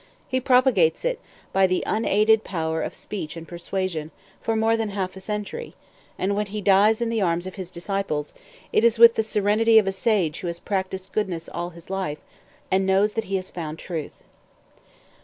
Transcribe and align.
He 0.27 0.39
propagates 0.39 1.05
it, 1.05 1.19
by 1.53 1.67
the 1.67 1.83
unaided 1.85 2.43
power 2.43 2.81
of 2.81 2.95
speech 2.95 3.37
and 3.37 3.47
persuasion, 3.47 4.09
for 4.41 4.55
more 4.55 4.75
than 4.75 4.89
half 4.89 5.15
a 5.15 5.19
century; 5.21 5.75
and 6.17 6.35
when 6.35 6.47
he 6.47 6.59
dies 6.59 7.01
in 7.01 7.09
the 7.09 7.21
arms 7.21 7.45
of 7.45 7.53
his 7.53 7.69
disciples, 7.69 8.33
it 8.73 8.83
is 8.83 8.97
with 8.97 9.13
the 9.13 9.21
serenity 9.21 9.77
of 9.77 9.85
a 9.85 9.91
sage 9.91 10.39
who 10.39 10.47
has 10.47 10.57
practised 10.57 11.11
goodness 11.13 11.47
all 11.47 11.69
his 11.69 11.91
life, 11.91 12.17
and 12.71 12.87
knows 12.87 13.13
that 13.13 13.25
he 13.25 13.35
has 13.35 13.51
found 13.51 13.77
Truth." 13.77 14.23